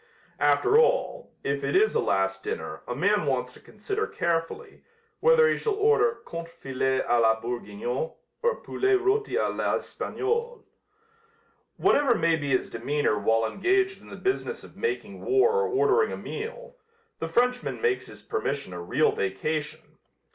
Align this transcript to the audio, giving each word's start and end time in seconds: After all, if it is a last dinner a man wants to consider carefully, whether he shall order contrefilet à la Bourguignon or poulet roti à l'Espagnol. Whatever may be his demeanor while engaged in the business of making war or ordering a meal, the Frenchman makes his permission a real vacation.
After 0.39 0.79
all, 0.79 1.29
if 1.43 1.63
it 1.63 1.75
is 1.75 1.93
a 1.93 1.99
last 1.99 2.43
dinner 2.43 2.81
a 2.87 2.95
man 2.95 3.27
wants 3.27 3.53
to 3.53 3.59
consider 3.59 4.07
carefully, 4.07 4.81
whether 5.19 5.47
he 5.47 5.55
shall 5.55 5.75
order 5.75 6.21
contrefilet 6.25 7.05
à 7.05 7.21
la 7.21 7.39
Bourguignon 7.39 8.13
or 8.41 8.55
poulet 8.63 8.99
roti 8.99 9.33
à 9.35 9.55
l'Espagnol. 9.55 10.63
Whatever 11.77 12.15
may 12.15 12.35
be 12.35 12.49
his 12.49 12.71
demeanor 12.71 13.19
while 13.19 13.45
engaged 13.45 14.01
in 14.01 14.09
the 14.09 14.15
business 14.15 14.63
of 14.63 14.75
making 14.75 15.21
war 15.23 15.51
or 15.61 15.67
ordering 15.69 16.11
a 16.11 16.17
meal, 16.17 16.73
the 17.19 17.27
Frenchman 17.27 17.79
makes 17.79 18.07
his 18.07 18.23
permission 18.23 18.73
a 18.73 18.81
real 18.81 19.11
vacation. 19.11 19.99